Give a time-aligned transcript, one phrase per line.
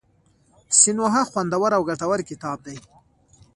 [0.79, 2.75] سینوهه خوندور او ګټور کتاب دی.